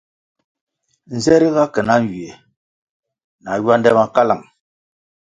Nze 1.13 1.35
ri 1.41 1.49
ga 1.55 1.65
ke 1.73 1.81
na 1.87 1.95
nywie 2.03 2.29
na 3.43 3.51
ywande 3.59 3.89
ma 3.97 4.05
kalang. 4.15 4.45